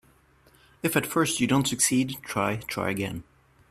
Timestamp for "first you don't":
1.05-1.67